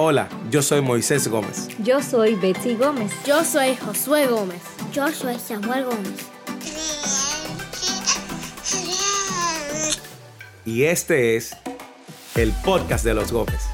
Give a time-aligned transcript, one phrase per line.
[0.00, 1.66] Hola, yo soy Moisés Gómez.
[1.82, 3.10] Yo soy Betsy Gómez.
[3.26, 4.62] Yo soy Josué Gómez.
[4.92, 6.30] Yo soy Samuel Gómez.
[10.64, 11.56] Y este es
[12.36, 13.66] el podcast de los Gómez.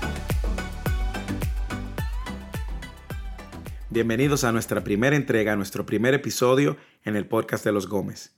[3.90, 8.32] Bienvenidos a nuestra primera entrega, a nuestro primer episodio en el podcast de los Gómez.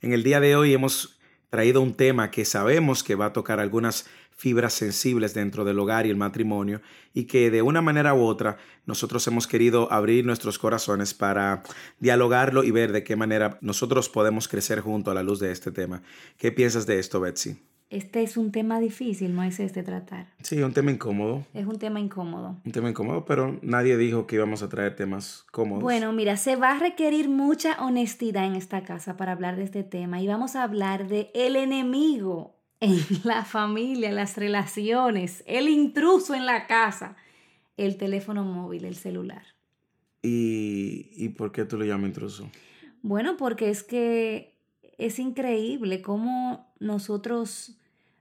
[0.00, 3.60] En el día de hoy hemos traído un tema que sabemos que va a tocar
[3.60, 4.06] algunas
[4.40, 6.80] fibras sensibles dentro del hogar y el matrimonio
[7.12, 11.62] y que de una manera u otra nosotros hemos querido abrir nuestros corazones para
[11.98, 15.72] dialogarlo y ver de qué manera nosotros podemos crecer junto a la luz de este
[15.72, 16.02] tema.
[16.38, 17.58] ¿Qué piensas de esto, Betsy?
[17.90, 20.32] Este es un tema difícil, no es este tratar.
[20.42, 21.44] Sí, un tema incómodo.
[21.52, 22.56] Es un tema incómodo.
[22.64, 25.82] Un tema incómodo, pero nadie dijo que íbamos a traer temas cómodos.
[25.82, 29.82] Bueno, mira, se va a requerir mucha honestidad en esta casa para hablar de este
[29.82, 35.68] tema y vamos a hablar de el enemigo en la familia, en las relaciones, el
[35.68, 37.16] intruso en la casa,
[37.76, 39.42] el teléfono móvil, el celular.
[40.22, 42.50] ¿Y, y por qué tú lo llamas intruso?
[43.02, 44.54] Bueno, porque es que
[44.98, 47.76] es increíble cómo nosotros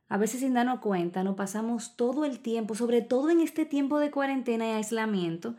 [0.10, 4.00] a veces sin darnos cuenta, nos pasamos todo el tiempo, sobre todo en este tiempo
[4.00, 5.56] de cuarentena y aislamiento,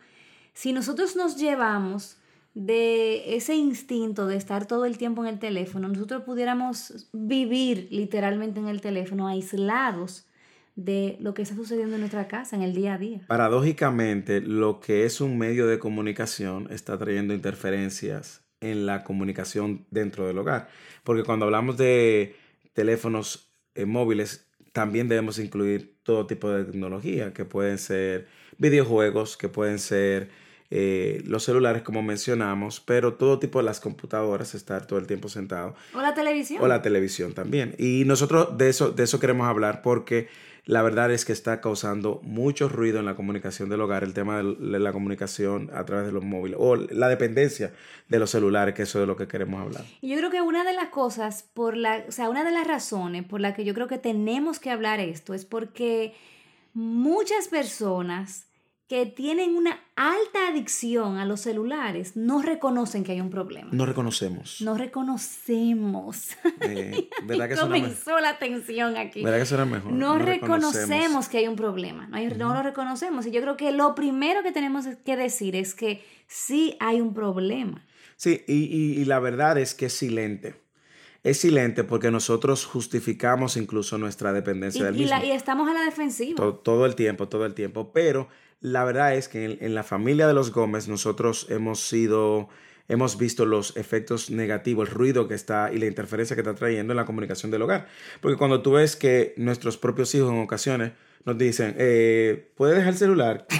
[0.53, 2.17] si nosotros nos llevamos
[2.55, 8.61] de ese instinto de estar todo el tiempo en el teléfono, nosotros pudiéramos vivir literalmente
[8.61, 10.27] en el teléfono aislados
[10.75, 13.21] de lo que está sucediendo en nuestra casa en el día a día.
[13.27, 20.27] Paradójicamente, lo que es un medio de comunicación está trayendo interferencias en la comunicación dentro
[20.27, 20.69] del hogar.
[21.05, 22.37] Porque cuando hablamos de
[22.73, 28.29] teléfonos eh, móviles, también debemos incluir todo tipo de tecnología, que pueden ser
[28.59, 30.31] videojuegos, que pueden ser
[30.71, 35.29] eh, los celulares, como mencionamos, pero todo tipo de las computadoras, estar todo el tiempo
[35.29, 35.75] sentado.
[35.95, 36.63] O la televisión.
[36.63, 37.75] O la televisión también.
[37.79, 40.29] Y nosotros de eso, de eso queremos hablar porque
[40.67, 44.43] la verdad es que está causando mucho ruido en la comunicación del hogar, el tema
[44.43, 47.73] de la comunicación a través de los móviles o la dependencia
[48.09, 49.85] de los celulares, que eso es de lo que queremos hablar.
[50.03, 53.25] Yo creo que una de las cosas, por la, o sea, una de las razones
[53.25, 56.15] por la que yo creo que tenemos que hablar esto es porque
[56.75, 58.50] muchas personas
[58.91, 63.69] que tienen una alta adicción a los celulares no reconocen que hay un problema.
[63.71, 64.61] No reconocemos.
[64.63, 66.31] No reconocemos.
[66.63, 69.23] Eh, ¿Verdad que Comenzó la tensión aquí.
[69.23, 69.93] ¿Verdad que será mejor?
[69.93, 71.29] No, reconocemos.
[71.29, 72.09] que hay un problema.
[72.09, 73.27] No, no lo reconocemos.
[73.27, 77.15] Y yo creo que lo primero que tenemos que decir es que sí hay un
[77.15, 77.87] problema.
[78.17, 78.55] Sí, y,
[79.01, 80.61] y, la verdad es que es silente.
[81.23, 85.17] Es silente porque nosotros justificamos incluso nuestra dependencia del mismo.
[85.23, 86.35] y estamos a la defensiva.
[86.35, 87.93] Todo, todo, el tiempo, todo el tiempo.
[87.93, 88.29] Pero
[88.61, 92.49] la verdad es que en, la familia de los Gómez nosotros hemos sido,
[92.89, 96.93] hemos visto los efectos negativos, el ruido que está y la interferencia que está trayendo
[96.93, 97.89] en la comunicación del hogar.
[98.21, 100.93] Porque cuando tú ves que nuestros propios hijos en ocasiones
[101.25, 103.47] nos dicen, eh, ¿puede dejar el celular?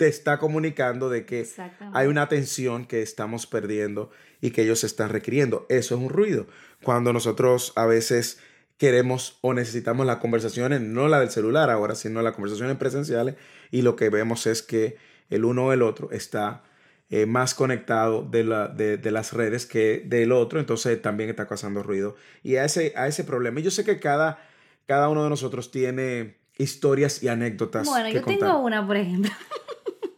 [0.00, 1.46] te está comunicando de que
[1.92, 4.10] hay una atención que estamos perdiendo
[4.40, 5.66] y que ellos están requiriendo.
[5.68, 6.46] Eso es un ruido.
[6.82, 8.40] Cuando nosotros a veces
[8.80, 13.34] queremos o necesitamos las conversaciones, no la del celular ahora, sino las conversaciones presenciales,
[13.70, 14.96] y lo que vemos es que
[15.28, 16.62] el uno o el otro está
[17.10, 21.82] eh, más conectado de, la, de, las redes que del otro, entonces también está causando
[21.82, 22.16] ruido.
[22.42, 24.38] Y a ese, a ese problema, y yo sé que cada,
[24.86, 27.86] cada uno de nosotros tiene historias y anécdotas.
[27.86, 29.30] Bueno, yo tengo una, por ejemplo.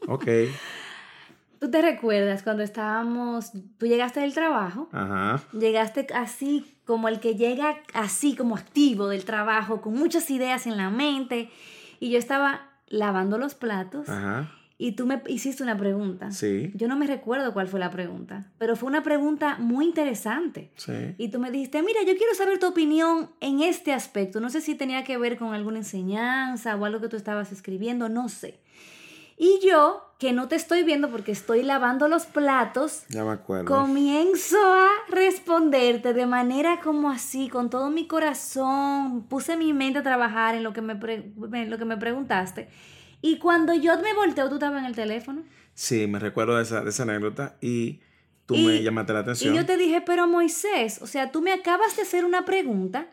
[0.06, 0.26] Ok.
[1.58, 4.88] ¿Tú te recuerdas cuando estábamos, tú llegaste del trabajo?
[4.92, 5.42] Ajá.
[5.52, 10.76] Llegaste así como el que llega así como activo del trabajo, con muchas ideas en
[10.76, 11.50] la mente,
[12.00, 14.08] y yo estaba lavando los platos.
[14.08, 14.50] Ajá.
[14.78, 16.32] Y tú me hiciste una pregunta.
[16.32, 16.72] Sí.
[16.74, 20.72] Yo no me recuerdo cuál fue la pregunta, pero fue una pregunta muy interesante.
[20.74, 21.14] Sí.
[21.18, 24.40] Y tú me dijiste, mira, yo quiero saber tu opinión en este aspecto.
[24.40, 28.08] No sé si tenía que ver con alguna enseñanza o algo que tú estabas escribiendo,
[28.08, 28.58] no sé.
[29.38, 33.64] Y yo, que no te estoy viendo porque estoy lavando los platos, ya me acuerdo.
[33.64, 39.26] comienzo a responderte de manera como así, con todo mi corazón.
[39.28, 42.68] Puse mi mente a trabajar en lo que me, lo que me preguntaste.
[43.20, 45.42] Y cuando yo me volteo, tú estabas en el teléfono.
[45.74, 47.98] Sí, me recuerdo de esa, de esa anécdota y
[48.46, 49.52] tú me llamaste la atención.
[49.52, 53.08] Y yo te dije, pero Moisés, o sea, tú me acabas de hacer una pregunta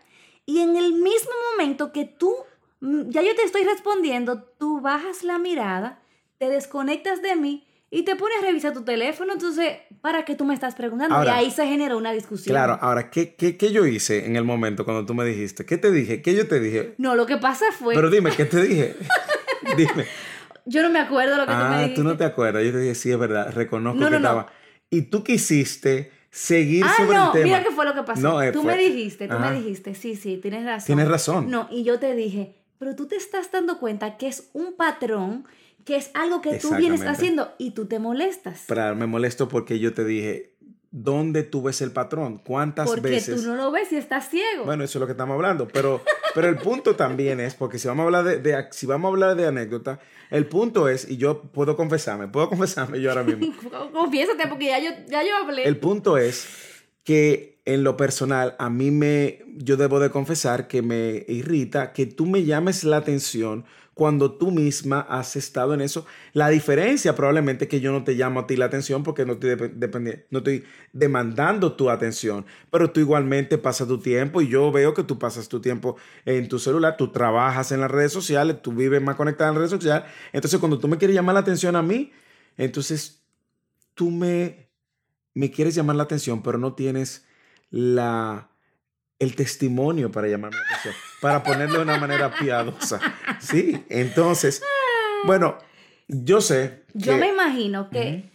[0.46, 2.36] y en el mismo momento que tú,
[2.82, 6.04] mm, ya yo te estoy respondiendo, tú bajas la mirada
[6.40, 10.46] te desconectas de mí y te pones a revisar tu teléfono, entonces, ¿para qué tú
[10.46, 11.24] me estás preguntando?
[11.24, 12.54] y ahí se generó una discusión.
[12.54, 15.66] Claro, ahora, ¿qué, ¿qué, qué, yo hice en el momento cuando tú me dijiste?
[15.66, 16.22] ¿Qué te dije?
[16.22, 16.96] ¿Qué yo te dije?
[16.98, 17.96] No, lo que pasa fue...
[17.96, 18.96] Pero dime, ¿qué te dije?
[19.78, 20.06] dime.
[20.66, 21.92] Yo no me acuerdo lo que tú me dijiste.
[21.92, 22.64] Ah, tú no te acuerdas.
[22.64, 24.52] Yo te dije, sí, es verdad, reconozco que estaba...
[24.92, 27.44] Y tú quisiste seguir ah, sobre no, el tema.
[27.46, 28.22] mira qué fue lo que pasó.
[28.22, 30.86] No, eh, tú me dijiste, tú me dijiste, sí, sí, tienes razón.
[30.86, 31.50] Tienes razón.
[31.50, 35.46] No, y yo te dije, pero tú te estás dando cuenta que es un patrón,
[35.90, 38.66] que es algo que tú vienes haciendo y tú te molestas.
[38.68, 40.54] Pero me molesto porque yo te dije,
[40.92, 42.38] ¿dónde tú ves el patrón?
[42.46, 43.42] ¿Cuántas Porque veces?
[43.42, 44.66] tú no lo ves y estás ciego.
[44.66, 46.04] Bueno, eso es lo que estamos hablando, pero,
[46.36, 49.12] pero el punto también es, porque si vamos a hablar de, de- si vamos a
[49.14, 50.00] hablar de anécdota,
[50.30, 53.48] el punto es, y yo puedo confesarme, puedo confesarme yo ahora mismo,
[53.92, 55.64] Confiésate porque ya yo, ya yo hablé.
[55.68, 56.48] el punto es
[57.04, 62.08] que en lo personal a mí me, yo debo de confesar que me irrita que
[62.08, 66.06] tú me llames la atención cuando tú misma has estado en eso.
[66.32, 69.34] La diferencia probablemente es que yo no te llamo a ti la atención porque no
[69.34, 69.58] estoy,
[70.30, 70.64] no estoy
[70.94, 75.50] demandando tu atención, pero tú igualmente pasas tu tiempo y yo veo que tú pasas
[75.50, 79.50] tu tiempo en tu celular, tú trabajas en las redes sociales, tú vives más conectada
[79.50, 82.14] en las redes sociales, entonces cuando tú me quieres llamar la atención a mí,
[82.58, 83.22] entonces
[83.94, 84.70] tú me,
[85.34, 87.26] me quieres llamar la atención, pero no tienes
[87.72, 88.50] la,
[89.20, 93.00] el testimonio para llamarme la atención, para ponerlo de una manera piadosa.
[93.40, 94.62] Sí, entonces,
[95.26, 95.58] bueno,
[96.08, 96.84] yo sé.
[96.94, 98.30] yo me imagino que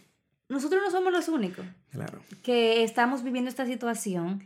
[0.49, 2.19] nosotros no somos los únicos Claro.
[2.43, 4.43] que estamos viviendo esta situación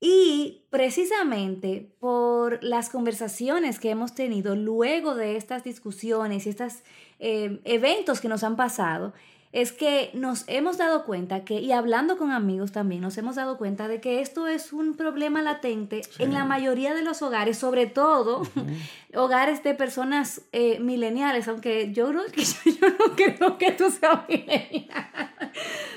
[0.00, 6.82] y precisamente por las conversaciones que hemos tenido luego de estas discusiones y estos
[7.18, 9.14] eventos que nos han pasado,
[9.54, 13.56] es que nos hemos dado cuenta que, y hablando con amigos también, nos hemos dado
[13.56, 17.86] cuenta de que esto es un problema latente en la mayoría de los hogares, sobre
[17.86, 18.42] todo
[19.14, 22.42] hogares de personas eh, mileniales, aunque yo, creo que
[22.80, 25.30] yo no creo que tú seas milenial.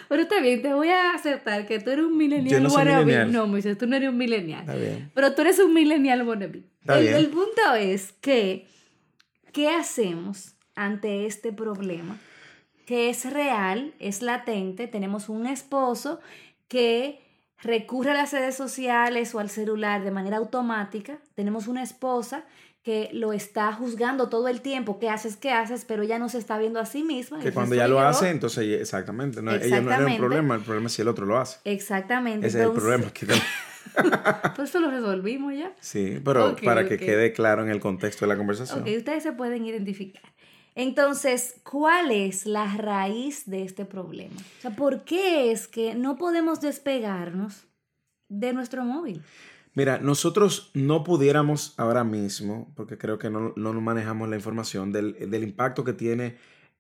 [0.07, 3.05] Pero está bien, te voy a aceptar que tú eres un millennial no wannabe.
[3.05, 3.31] millennial.
[3.31, 4.61] No, Moisés, tú no eres un millennial.
[4.61, 5.09] Está bien.
[5.15, 6.61] Pero tú eres un millennial wannabe.
[6.81, 7.15] Está el, bien.
[7.15, 8.67] el punto es que,
[9.51, 12.19] ¿qué hacemos ante este problema?
[12.87, 14.87] Que es real, es latente.
[14.87, 16.21] Tenemos un esposo
[16.69, 17.19] que
[17.61, 21.17] recurre a las redes sociales o al celular de manera automática.
[21.35, 22.45] Tenemos una esposa
[22.83, 26.37] que lo está juzgando todo el tiempo, qué haces, qué haces, pero ella no se
[26.37, 27.39] está viendo a sí misma.
[27.39, 28.07] Que cuando ya lo yo.
[28.07, 29.41] hace, entonces ella- exactamente.
[29.41, 31.59] No, Ella no era un problema, el problema es si el otro lo hace.
[31.65, 32.47] Exactamente.
[32.47, 33.11] Ese es el problema.
[33.11, 33.27] que-
[34.55, 35.73] Pues eso lo resolvimos ya.
[35.81, 38.81] Sí, pero para que quede claro en el contexto de la conversación.
[38.81, 40.21] Ok, ustedes se pueden identificar.
[40.77, 44.35] Entonces, ¿cuál es la raíz de este problema?
[44.59, 47.65] O sea, ¿por qué es que no podemos despegarnos
[48.29, 49.23] de nuestro móvil?
[49.73, 55.31] Mira, nosotros no pudiéramos ahora mismo, porque creo que no, no manejamos la información del,
[55.31, 56.37] del impacto que tiene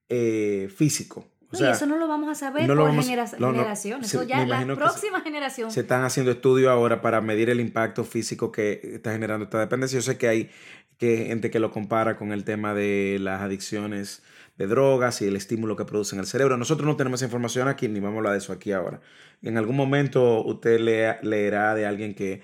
[0.09, 1.25] eh, físico.
[1.51, 3.53] O No, y eso no lo vamos a saber no por vamos- genera- no, no,
[3.53, 4.03] generación.
[4.03, 5.71] se- Eso ya la próxima generación.
[5.71, 9.97] se están haciendo estudios ahora para medir el impacto físico que está generando esta dependencia.
[9.99, 10.49] Yo sé que hay
[10.97, 14.23] que, gente que lo compara con el tema de las adicciones
[14.57, 16.57] de drogas y el estímulo que producen el cerebro.
[16.57, 18.99] Nosotros no tenemos esa información aquí, ni vamos a hablar de eso aquí ahora.
[19.43, 22.41] En algún momento usted lea- leerá de alguien que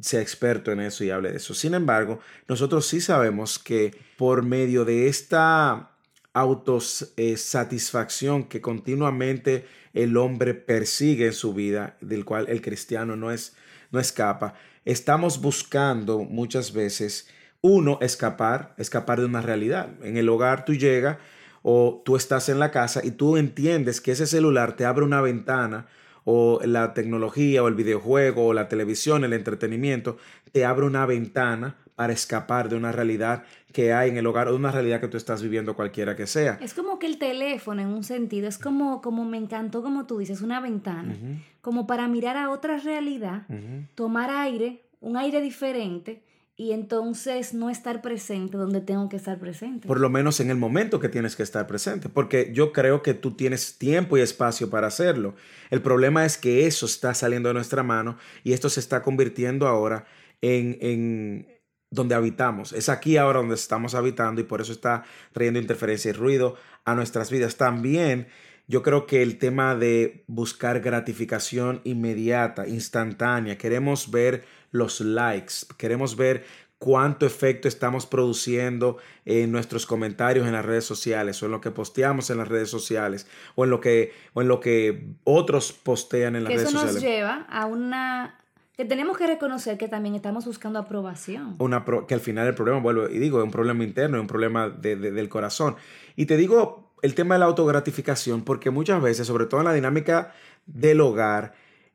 [0.00, 1.54] sea experto en eso y hable de eso.
[1.54, 5.91] Sin embargo, nosotros sí sabemos que por medio de esta
[6.34, 13.54] autosatisfacción que continuamente el hombre persigue en su vida, del cual el cristiano no, es,
[13.90, 17.28] no escapa, estamos buscando muchas veces,
[17.60, 19.90] uno, escapar, escapar de una realidad.
[20.02, 21.18] En el hogar tú llegas
[21.62, 25.20] o tú estás en la casa y tú entiendes que ese celular te abre una
[25.20, 25.86] ventana
[26.24, 30.18] o la tecnología o el videojuego o la televisión, el entretenimiento,
[30.52, 34.52] te abre una ventana para escapar de una realidad que hay en el hogar o
[34.52, 36.58] de una realidad que tú estás viviendo cualquiera que sea.
[36.60, 40.18] Es como que el teléfono, en un sentido, es como, como me encantó, como tú
[40.18, 41.16] dices, una ventana,
[41.60, 43.46] como para mirar a otra realidad,
[43.94, 46.22] tomar aire, un aire diferente,
[46.54, 49.88] y entonces no estar presente donde tengo que estar presente.
[49.88, 53.14] Por lo menos en el momento que tienes que estar presente, porque yo creo que
[53.14, 55.34] tú tienes tiempo y espacio para hacerlo.
[55.70, 59.66] El problema es que eso está saliendo de nuestra mano y esto se está convirtiendo
[59.66, 60.04] ahora
[60.42, 61.46] en, en
[61.92, 62.72] donde habitamos.
[62.72, 66.94] Es aquí ahora donde estamos habitando y por eso está trayendo interferencia y ruido a
[66.94, 67.56] nuestras vidas.
[67.56, 68.26] También
[68.66, 76.16] yo creo que el tema de buscar gratificación inmediata, instantánea, queremos ver los likes, queremos
[76.16, 76.44] ver
[76.78, 81.70] cuánto efecto estamos produciendo en nuestros comentarios en las redes sociales o en lo que
[81.70, 86.34] posteamos en las redes sociales o en lo que, o en lo que otros postean
[86.34, 87.02] en las que redes eso nos sociales.
[87.02, 88.41] lleva a una...
[88.76, 91.56] que tenemos que reconocer que también estamos buscando aprobación.
[91.58, 94.20] Una pro- que al final el problema, vuelvo y digo, es un problema interno, es
[94.22, 95.76] un problema de- de- del corazón.
[96.16, 99.72] Y te digo el tema de la autogratificación, porque muchas veces, sobre todo en la
[99.74, 100.32] dinámica
[100.66, 101.54] del hogar,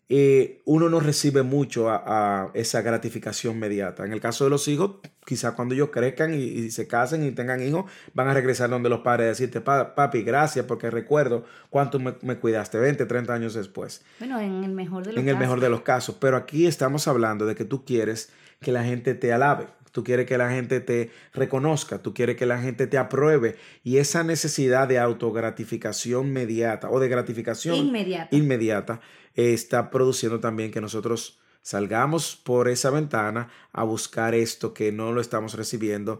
[0.10, 2.04] eh, uno no recibe mucho a,
[2.46, 4.06] a esa gratificación inmediata.
[4.06, 4.92] En el caso de los hijos,
[5.26, 8.88] quizá cuando ellos crezcan y, y se casen y tengan hijos, van a regresar donde
[8.90, 13.34] los padres y decirte, "Pa- papi, gracias porque recuerdo cuánto me, me cuidaste 20, 30
[13.34, 15.40] años después Bueno, en el mejor de los en el casos.
[15.42, 16.16] mejor de los casos.
[16.22, 18.30] Pero aquí estamos hablando de que tú quieres
[18.62, 19.68] que la gente te alabe.
[19.98, 23.98] Tú quieres que la gente te reconozca, tú quieres que la gente te apruebe y
[23.98, 28.27] esa necesidad de autogratificación inmediata o de gratificación Inmediata.
[28.30, 29.01] inmediata
[29.34, 35.20] está produciendo también que nosotros salgamos por esa ventana a buscar esto que no lo
[35.20, 36.20] estamos recibiendo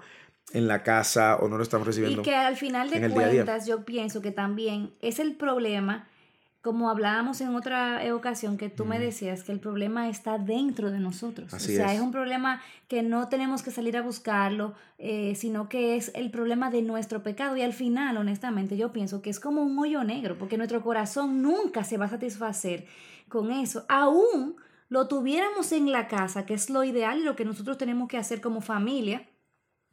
[0.54, 2.22] en la casa o no lo estamos recibiendo.
[2.22, 3.44] Y que al final de día día.
[3.46, 6.08] cuentas yo pienso que también es el problema,
[6.62, 10.92] como hablábamos en otra eh, ocasión, que tú me decías que el problema está dentro
[10.92, 11.54] de nosotros.
[11.54, 11.96] Así o sea, es.
[11.96, 12.02] es.
[12.02, 16.70] un problema que no tenemos que salir a buscarlo, eh, sino que es el problema
[16.70, 17.56] de nuestro pecado.
[17.56, 21.42] Y al final, honestamente, yo pienso que es como un hoyo negro, porque nuestro corazón
[21.42, 22.86] nunca se va a satisfacer
[23.30, 23.86] con eso.
[23.88, 24.56] Aún
[24.90, 28.18] lo tuviéramos en la casa, que es lo ideal y lo que nosotros tenemos que
[28.18, 29.28] hacer como familia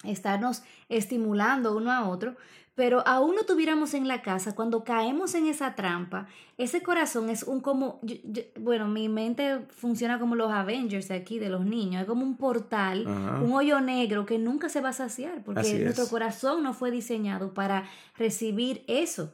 [0.02, 2.36] estarnos estimulando uno a otro,
[2.74, 6.26] pero aún lo tuviéramos en la casa, cuando caemos en esa trampa,
[6.58, 11.14] ese corazón es un como, yo- yo- bueno, mi mente funciona como los Avengers de
[11.14, 13.40] aquí, de los niños, es como un portal, Ajá.
[13.40, 16.10] un hoyo negro que nunca se va a saciar, porque Así nuestro es.
[16.10, 17.84] corazón no fue diseñado para
[18.18, 19.32] recibir eso.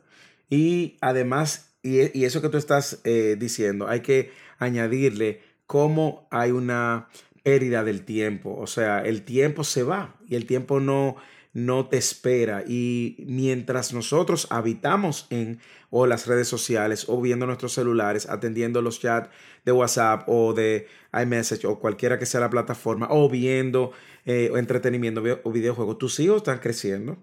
[0.50, 6.50] Y además, y, y eso que tú estás eh, diciendo, hay que añadirle cómo hay
[6.50, 7.08] una
[7.42, 8.54] pérdida del tiempo.
[8.58, 11.16] O sea, el tiempo se va y el tiempo no,
[11.52, 12.64] no te espera.
[12.66, 19.00] Y mientras nosotros habitamos en o las redes sociales o viendo nuestros celulares, atendiendo los
[19.00, 19.30] chats
[19.64, 23.92] de WhatsApp o de iMessage o cualquiera que sea la plataforma, o viendo
[24.24, 27.18] eh, entretenimiento o videojuegos, tus hijos están creciendo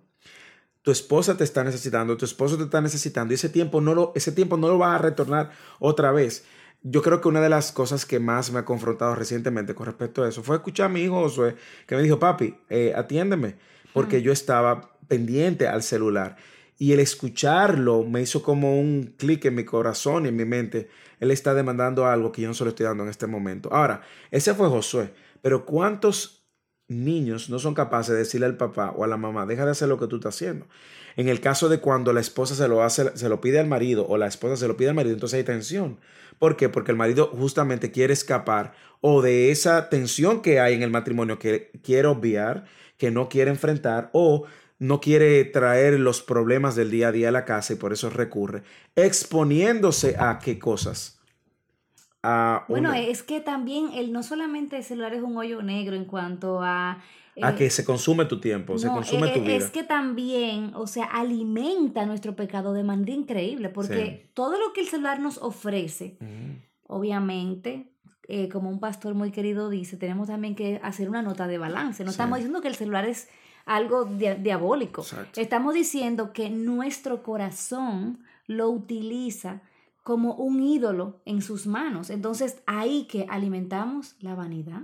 [0.88, 4.14] tu esposa te está necesitando, tu esposo te está necesitando y ese tiempo no lo,
[4.16, 6.46] ese tiempo no lo vas a retornar otra vez.
[6.82, 10.24] Yo creo que una de las cosas que más me ha confrontado recientemente con respecto
[10.24, 11.30] a eso fue escuchar a mi hijo
[11.86, 13.58] que me dijo, papi, eh, atiéndeme,
[13.98, 16.38] porque yo estaba pendiente al celular.
[16.78, 20.90] Y el escucharlo me hizo como un clic en mi corazón y en mi mente.
[21.20, 23.74] Él está demandando algo que yo no se lo estoy dando en este momento.
[23.74, 25.12] Ahora, ese fue Josué,
[25.42, 26.38] pero ¿cuántos
[26.88, 29.90] niños no son capaces de decirle al papá o a la mamá, deja de hacer
[29.90, 30.68] lo que tú estás haciendo.
[31.16, 34.06] En el caso de cuando la esposa se lo hace, se lo pide al marido
[34.08, 36.00] o la esposa se lo pide al marido, entonces hay tensión.
[36.40, 36.70] ¿Por qué?
[36.70, 41.40] Porque el marido justamente quiere escapar o de esa tensión que hay en el matrimonio
[41.40, 42.66] que quiere obviar,
[42.98, 44.46] que no quiere enfrentar o
[44.80, 48.10] no quiere traer los problemas del día a día a la casa y por eso
[48.10, 48.64] recurre,
[48.96, 51.20] exponiéndose a qué cosas.
[52.24, 55.96] A Bueno, una- es que también el, no solamente el celular es un hoyo negro
[55.96, 56.92] en cuanto a...
[57.42, 59.56] a eh, que se consume tu tiempo, se consume e- tu e- vida.
[59.58, 64.32] Es que también, o sea, alimenta nuestro pecado de manera increíble, porque Sí.
[64.34, 66.60] todo lo que el celular nos ofrece, Ujú.
[66.88, 67.92] obviamente,
[68.28, 72.04] eh, como un pastor muy querido dice, tenemos también que hacer una nota de balance.
[72.04, 72.16] No Sí.
[72.16, 73.30] estamos diciendo que el celular es
[73.66, 75.02] algo dia- diabólico.
[75.02, 75.40] Exacto.
[75.42, 79.62] Estamos diciendo que nuestro corazón lo utiliza
[80.04, 82.10] como un ídolo en sus manos.
[82.10, 84.84] Entonces, ahí que alimentamos la vanidad.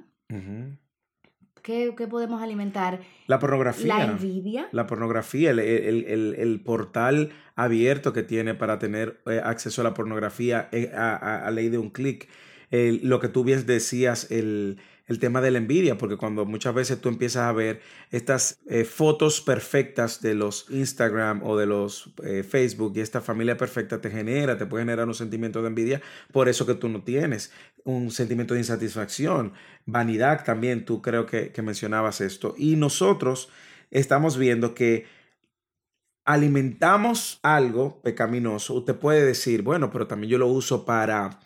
[1.61, 2.99] ¿Qué, qué podemos alimentar?
[3.27, 3.97] La pornografía.
[3.97, 4.67] La envidia.
[4.73, 9.85] La pornografía, el, el- el- el portal abierto que tiene para tener eh, acceso a
[9.85, 12.27] la pornografía eh, a, a- a ley de un clic.
[13.03, 16.99] Lo que tú bien decías, el, el tema de la envidia, porque cuando muchas veces
[17.01, 22.43] tú empiezas a ver estas eh, fotos perfectas de los Instagram o de los eh,
[22.43, 26.01] Facebook y esta familia perfecta te genera, te puede generar un sentimiento de envidia
[26.31, 27.51] por eso que tú no tienes,
[27.83, 29.53] un sentimiento de insatisfacción,
[29.85, 32.55] vanidad también, tú creo que, que mencionabas esto.
[32.57, 33.49] Y nosotros
[33.91, 35.05] estamos viendo que
[36.25, 38.73] alimentamos algo pecaminoso.
[38.75, 41.41] Usted puede decir, bueno, pero también yo lo uso para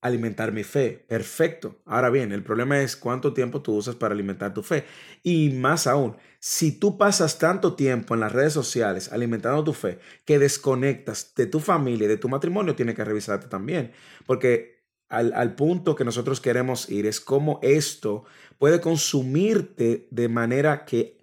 [0.00, 1.04] alimentar mi fe.
[1.08, 1.80] Perfecto.
[1.84, 4.84] Ahora bien, el problema es cuánto tiempo tú usas para alimentar tu fe.
[5.22, 9.98] Y más aún, si tú pasas tanto tiempo en las redes sociales alimentando tu fe
[10.24, 13.92] que desconectas de tu familia de tu matrimonio, tienes que revisarte también.
[14.26, 18.24] Porque al, al punto que nosotros queremos ir es cómo esto
[18.58, 21.16] puede consumirte de manera que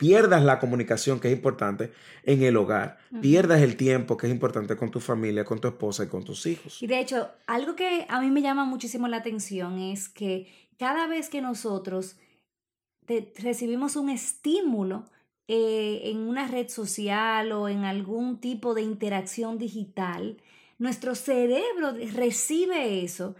[0.00, 1.92] pierdas la comunicación que es importante
[2.24, 6.04] en el hogar, pierdas el tiempo que es importante con tu familia, con tu esposa
[6.04, 6.82] y con tus hijos.
[6.82, 11.06] Y de hecho, algo que a mí me llama muchísimo la atención es que cada
[11.06, 12.16] vez que nosotros
[13.06, 15.04] te- recibimos un estímulo
[15.48, 20.38] eh, en una red social o en algún tipo de interacción digital,
[20.78, 23.34] nuestro cerebro recibe eso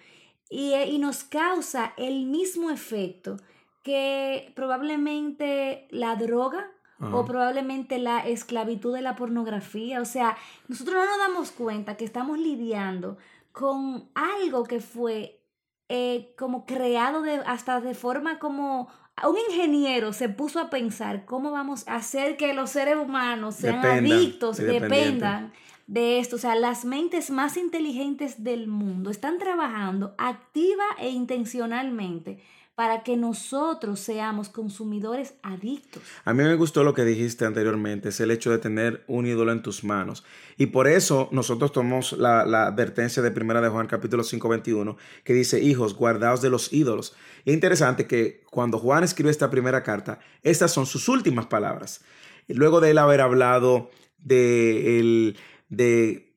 [0.51, 3.39] y, eh, y nos causa el mismo efecto
[3.83, 6.71] que probablemente la droga
[7.13, 10.03] o probablemente la esclavitud de la pornografía.
[10.03, 10.37] O sea,
[10.69, 13.17] nosotros no nos damos cuenta que estamos lidiando
[13.53, 15.41] con algo que fue
[15.89, 18.89] eh, como creado de, hasta de forma como
[19.29, 23.83] un ingeniero se puso a pensar cómo vamos a hacer que los seres humanos sean
[23.83, 25.53] Dependan, adictos, dependan
[25.87, 26.37] de esto.
[26.37, 32.43] O sea, las mentes más inteligentes del mundo están trabajando activa e intencionalmente
[32.81, 36.03] para que nosotros seamos consumidores adictos.
[36.25, 39.53] A mí me gustó lo que dijiste anteriormente, es el hecho de tener un ídolo
[39.53, 40.25] en tus manos.
[40.57, 45.35] Y por eso nosotros tomamos la, advertencia de Primera de Juan capítulo 5, 21, que
[45.35, 47.15] dice, hijos, guardaos de los ídolos.
[47.45, 52.01] Es interesante que cuando Juan escribe esta primera carta, estas son sus últimas palabras.
[52.49, 53.91] Luego de él haber hablado
[54.25, 55.37] de, el,
[55.69, 56.30] de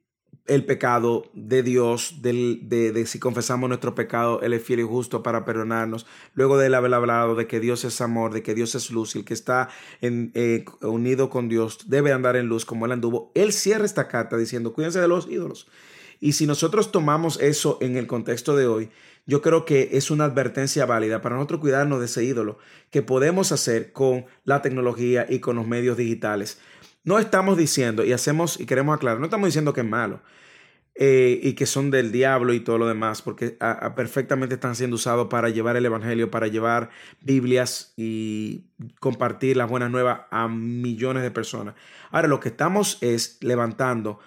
[0.45, 5.23] el pecado de Dios, del, de, si confesamos nuestro pecado, Él es fiel y justo
[5.23, 6.05] para perdonarnos.
[6.33, 9.15] Luego de él haber hablado de que Dios es amor, de que Dios es luz
[9.15, 9.69] y el que está
[10.01, 13.31] en, eh, unido con Dios debe andar en luz como Él anduvo.
[13.35, 15.67] Él cierra esta carta diciendo, cuídense de los ídolos.
[16.19, 18.89] Y si nosotros tomamos eso en el contexto de hoy,
[19.25, 22.57] yo creo que es una advertencia válida para nosotros cuidarnos de ese ídolo
[22.91, 26.59] que podemos hacer con la tecnología y con los medios digitales.
[27.03, 30.21] No estamos diciendo, y hacemos, y queremos aclarar, no estamos diciendo que es malo
[30.95, 33.57] eh, y que son del diablo y todo lo demás, porque
[33.95, 38.67] perfectamente están siendo usados para llevar el Evangelio, para llevar Biblias y
[38.99, 41.75] compartir las buenas nuevas a millones de personas.
[42.11, 44.19] Ahora, lo que estamos es levantando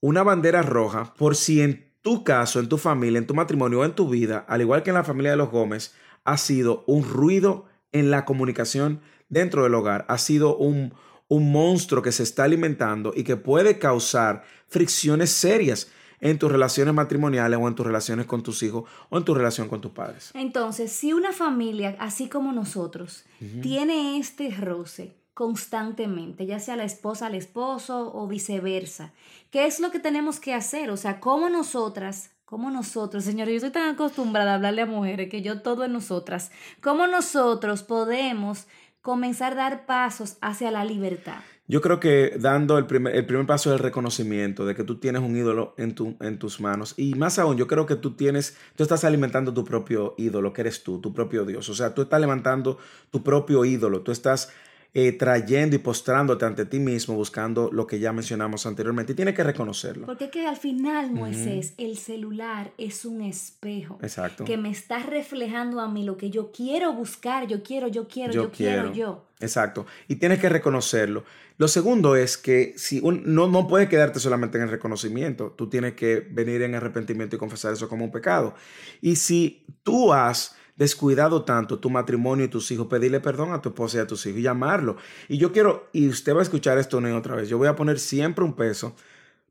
[0.00, 3.84] una bandera roja por si en tu caso, en tu familia, en tu matrimonio o
[3.86, 5.94] en tu vida, al igual que en la familia de los Gómez,
[6.24, 10.92] ha sido un ruido en la comunicación dentro del hogar, ha sido un,
[11.28, 15.88] un monstruo que se está alimentando y que puede causar fricciones serias
[16.20, 19.68] en tus relaciones matrimoniales o en tus relaciones con tus hijos o en tu relación
[19.68, 20.30] con tus padres.
[20.34, 23.62] Entonces, si una familia, así como nosotros, uh -huh.
[23.62, 29.12] tiene este roce constantemente, ya sea la esposa al esposo o viceversa,
[29.50, 30.90] ¿qué es lo que tenemos que hacer?
[30.90, 35.28] O sea, ¿cómo nosotras como nosotros, señores, yo estoy tan acostumbrada a hablarle a mujeres
[35.28, 38.66] que yo todo en nosotras, cómo nosotros podemos
[39.04, 41.40] comenzar a dar pasos hacia la libertad.
[41.68, 44.96] Yo creo que dando el primer, el primer paso es el reconocimiento de que tú
[44.96, 46.94] tienes un ídolo en, tu, en tus manos.
[46.96, 50.62] Y más aún, yo creo que tú tienes, tú estás alimentando tu propio ídolo, que
[50.62, 51.68] eres tú, tu propio Dios.
[51.68, 52.78] O sea, tú estás levantando
[53.10, 54.50] tu propio ídolo, tú estás
[54.96, 59.12] eh, trayendo y postrándote ante ti mismo, buscando lo que ya mencionamos anteriormente.
[59.12, 60.06] Y tienes que reconocerlo.
[60.06, 61.86] Porque que al final, Moisés, uh -huh.
[61.86, 63.98] el celular es un espejo.
[64.02, 64.44] Exacto.
[64.44, 68.32] Que me está reflejando a mí lo que yo quiero buscar, yo quiero, yo quiero,
[68.32, 68.92] yo, yo quiero.
[68.92, 69.26] quiero, yo.
[69.40, 69.84] Exacto.
[70.06, 71.24] Y tienes que reconocerlo.
[71.56, 75.68] Lo segundo es que si un, no, no puedes quedarte solamente en el reconocimiento, tú
[75.68, 78.54] tienes que venir en arrepentimiento y confesar eso como un pecado.
[79.00, 83.70] Y si tú has descuidado tanto tu matrimonio y tus hijos, pedirle perdón a tu
[83.70, 84.96] esposa y a tus hijos llamarlo.
[85.28, 87.68] Y yo quiero, y usted va a escuchar esto una y otra vez, yo voy
[87.68, 88.94] a poner siempre un peso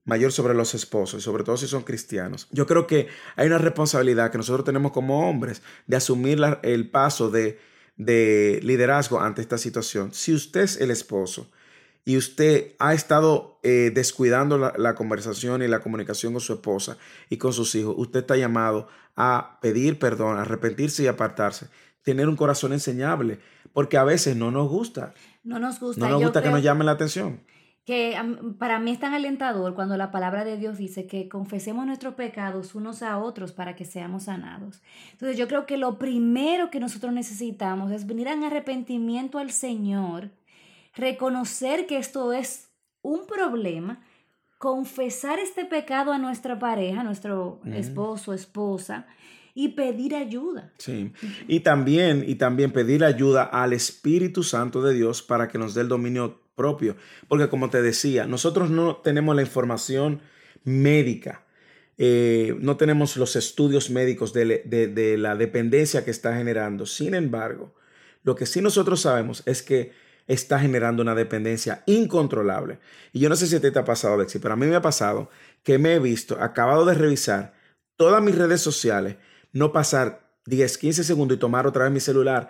[0.05, 2.47] mayor sobre los esposos, y sobre todo si son cristianos.
[2.51, 7.29] Yo creo que hay una responsabilidad que nosotros tenemos como hombres de asumir el paso
[7.29, 7.59] de,
[7.95, 10.13] de liderazgo ante esta situación.
[10.13, 11.49] Si usted es el esposo,
[12.05, 16.97] y usted ha estado eh, descuidando la, la, conversación y la comunicación con su esposa
[17.29, 21.67] y con sus hijos, usted está llamado a pedir perdón, a arrepentirse y apartarse,
[22.03, 23.39] tener un corazón enseñable,
[23.71, 25.13] porque a veces no nos gusta.
[25.43, 26.01] No nos gusta.
[26.01, 27.41] No nos Yo gusta que nos llamen la atención.
[27.85, 28.17] Que
[28.59, 32.75] para mí es tan alentador cuando la palabra de Dios dice que confesemos nuestros pecados
[32.75, 34.81] unos a otros para que seamos sanados.
[35.11, 40.31] Entonces yo creo que lo primero que nosotros necesitamos es venir en arrepentimiento al Señor
[40.95, 42.69] reconocer que esto es
[43.01, 44.01] un problema,
[44.57, 49.07] confesar este pecado a nuestra pareja, a nuestro esposo, esposa,
[49.55, 50.73] y pedir ayuda.
[50.77, 51.11] Sí.
[51.47, 55.81] Y también, y también pedir ayuda al Espíritu Santo de Dios para que nos dé
[55.81, 56.95] el dominio propio.
[57.27, 60.21] Porque como te decía, nosotros no tenemos la información
[60.63, 61.43] médica.
[61.97, 66.85] Eh, no tenemos los estudios médicos de, de, de la dependencia que está generando.
[66.85, 67.75] Sin embargo,
[68.23, 69.91] lo que sí nosotros sabemos es que
[70.27, 72.79] está generando una dependencia incontrolable.
[73.11, 74.75] Y yo no sé si a ti te ha pasado, Alexi, pero a mí me
[74.75, 75.29] ha pasado
[75.63, 77.53] que me he visto, acabado de revisar
[77.95, 79.17] todas mis redes sociales,
[79.51, 82.49] no pasar 10, 15 segundos y tomar otra vez mi celular.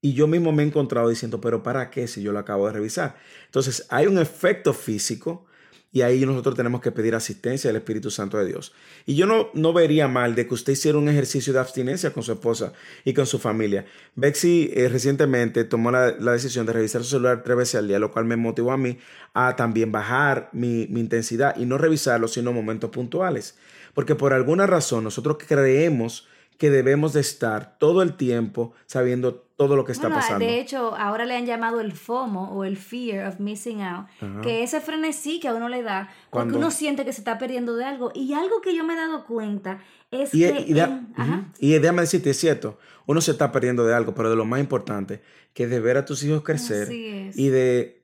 [0.00, 2.74] Y yo mismo me he encontrado diciendo, pero ¿para qué si yo lo acabo de
[2.74, 3.16] revisar?
[3.46, 5.46] Entonces hay un efecto físico
[5.94, 8.74] y ahí nosotros tenemos que pedir asistencia del Espíritu Santo de Dios.
[9.06, 12.24] Y yo no, no vería mal de que usted hiciera un ejercicio de abstinencia con
[12.24, 12.72] su esposa
[13.04, 13.86] y con su familia.
[14.16, 18.00] Bexy eh, recientemente tomó la, la, decisión de revisar su celular tres veces al día,
[18.00, 18.98] lo cual me motivó a mí
[19.34, 23.54] a también bajar mi, mi intensidad y no revisarlo, sino momentos puntuales.
[23.94, 26.26] Porque por alguna razón nosotros creemos
[26.58, 30.44] que debemos de estar todo el tiempo sabiendo todo lo que está bueno, pasando.
[30.44, 34.40] De hecho, ahora le han llamado el FOMO o el Fear of Missing Out, Ajá.
[34.40, 36.58] que ese frenesí que a uno le da porque Cuando...
[36.58, 38.10] uno siente que se está perdiendo de algo.
[38.14, 40.64] Y algo que yo me he dado cuenta es y, que...
[40.66, 44.30] Y, de, en, y déjame decirte, es cierto, uno se está perdiendo de algo, pero
[44.30, 48.02] de lo más importante, que de ver a tus hijos crecer y de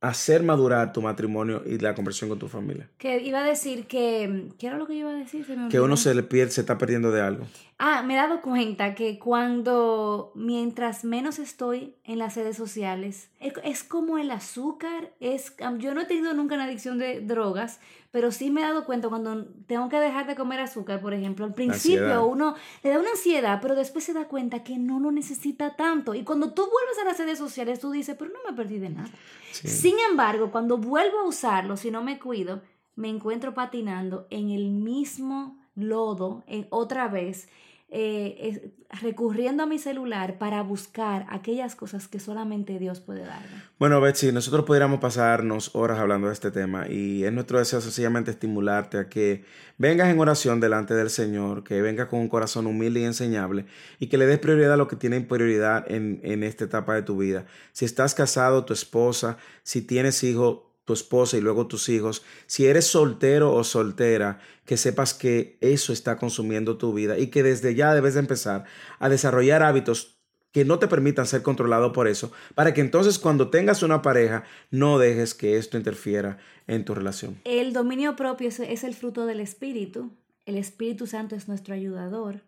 [0.00, 2.88] hacer madurar tu matrimonio y la conversión con tu familia.
[2.98, 5.44] Que iba a decir que, ¿qué era lo que iba a decir?
[5.44, 7.46] Se que uno se le pierde, se está perdiendo de algo.
[7.80, 13.52] Ah, me he dado cuenta que cuando, mientras menos estoy en las redes sociales, es,
[13.62, 17.78] es como el azúcar, es, yo no he tenido nunca una adicción de drogas,
[18.10, 21.44] pero sí me he dado cuenta cuando tengo que dejar de comer azúcar, por ejemplo,
[21.44, 22.24] al principio Ansiedad.
[22.24, 26.16] uno le da una ansiedad, pero después se da cuenta que no lo necesita tanto.
[26.16, 28.90] Y cuando tú vuelves a las redes sociales, tú dices, pero no me perdí de
[28.90, 29.10] nada.
[29.52, 29.68] Sí.
[29.68, 32.60] Sin embargo, cuando vuelvo a usarlo, si no me cuido,
[32.96, 37.48] me encuentro patinando en el mismo lodo en, otra vez,
[37.90, 38.70] eh,
[39.00, 43.62] recurriendo a mi celular para buscar aquellas cosas que solamente Dios puede darme.
[43.78, 48.30] Bueno, Betsy, nosotros pudiéramos pasarnos horas hablando de este tema y es nuestro deseo sencillamente
[48.30, 49.44] estimularte a que
[49.78, 53.64] vengas en oración delante del Señor, que vengas con un corazón humilde y enseñable
[53.98, 57.02] y que le des prioridad a lo que tiene prioridad en, en esta etapa de
[57.02, 57.46] tu vida.
[57.72, 62.64] Si estás casado, tu esposa, si tienes hijos, tu esposa y luego tus hijos, si
[62.64, 67.74] eres soltero o soltera, que sepas que eso está consumiendo tu vida y que desde
[67.74, 68.64] ya debes de empezar
[68.98, 70.18] a desarrollar hábitos
[70.50, 74.44] que no te permitan ser controlado por eso, para que entonces cuando tengas una pareja
[74.70, 77.38] no dejes que esto interfiera en tu relación.
[77.44, 80.10] El dominio propio es, el fruto del Espíritu.
[80.46, 82.40] El Espíritu Santo es nuestro ayudador.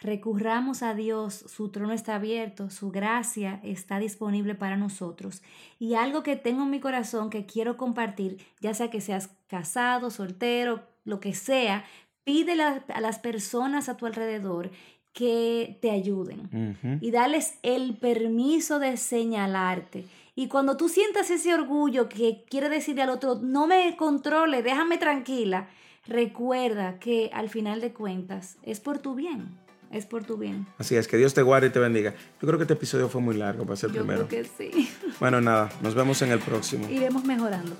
[0.00, 5.42] Recurramos a Dios, su trono está abierto, su gracia está disponible para nosotros.
[5.80, 10.10] Y algo que tengo en mi corazón que quiero compartir, ya sea que seas casado,
[10.10, 11.84] soltero, lo que sea,
[12.22, 14.70] pídele a, las personas a tu alrededor
[15.12, 20.04] que te ayuden y darles el permiso de señalarte.
[20.36, 24.96] Y cuando tú sientas ese orgullo que quiere decirle al otro, no me controle, déjame
[24.96, 25.68] tranquila,
[26.06, 29.58] recuerda que al final de cuentas es por tu bien,
[29.90, 30.66] es por tu bien.
[30.78, 32.12] Así es, que Dios te guarde y te bendiga.
[32.40, 34.26] Yo creo que este episodio fue muy largo para ser Yo primero.
[34.28, 34.90] creo que sí.
[35.20, 36.88] Bueno, nada, nos vemos en el próximo.
[36.88, 37.76] Iremos mejorando.